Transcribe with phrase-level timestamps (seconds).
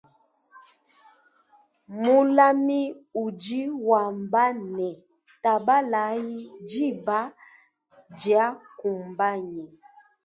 [2.01, 2.81] Mulami
[3.23, 3.59] udi
[3.89, 4.43] wamba
[4.75, 4.89] ne
[5.43, 6.37] tabalayi
[6.69, 7.19] diba
[8.17, 9.65] diakumbanyi.